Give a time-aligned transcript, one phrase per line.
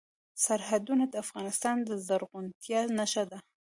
[0.45, 3.39] سرحدونه د افغانستان د زرغونتیا نښه ده.